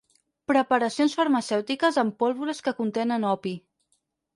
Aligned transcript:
Preparacions 0.51 1.13
farmacèutiques 1.21 2.03
en 2.07 2.13
pólvores 2.25 2.67
que 2.67 2.77
contenen 2.83 3.33
opi. 3.39 3.59